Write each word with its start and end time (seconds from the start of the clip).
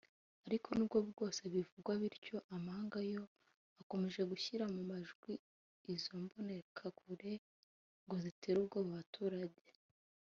Ariko 0.47 0.67
n’ubwo 0.73 0.97
bwose 1.09 1.41
bivugwa 1.53 1.91
bityo 2.01 2.37
amahanga 2.55 2.99
yo 3.13 3.23
akomeje 3.81 4.21
gushyira 4.31 4.63
mu 4.73 4.81
majwi 4.89 5.33
izo 5.93 6.13
Mbonerakure 6.23 7.33
ngo 8.05 8.15
zitera 8.23 8.57
ubwoba 8.59 8.89
abaturage 8.95 9.65